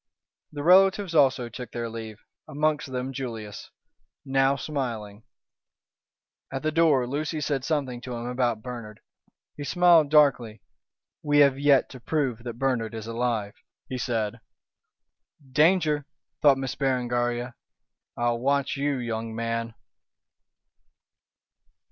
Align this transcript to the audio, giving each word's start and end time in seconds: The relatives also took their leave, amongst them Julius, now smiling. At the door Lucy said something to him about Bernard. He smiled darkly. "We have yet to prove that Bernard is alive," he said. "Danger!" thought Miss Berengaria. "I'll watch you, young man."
The 0.51 0.63
relatives 0.63 1.13
also 1.13 1.47
took 1.47 1.71
their 1.71 1.87
leave, 1.87 2.25
amongst 2.47 2.91
them 2.91 3.13
Julius, 3.13 3.69
now 4.25 4.55
smiling. 4.55 5.25
At 6.51 6.63
the 6.63 6.71
door 6.71 7.05
Lucy 7.05 7.39
said 7.39 7.63
something 7.63 8.01
to 8.01 8.15
him 8.15 8.25
about 8.25 8.63
Bernard. 8.63 9.01
He 9.57 9.63
smiled 9.63 10.09
darkly. 10.09 10.63
"We 11.21 11.37
have 11.41 11.59
yet 11.59 11.87
to 11.91 11.99
prove 11.99 12.39
that 12.45 12.57
Bernard 12.57 12.95
is 12.95 13.05
alive," 13.05 13.53
he 13.89 13.99
said. 13.99 14.39
"Danger!" 15.51 16.07
thought 16.41 16.57
Miss 16.57 16.73
Berengaria. 16.73 17.53
"I'll 18.17 18.39
watch 18.39 18.75
you, 18.77 18.95
young 18.97 19.35
man." 19.35 19.75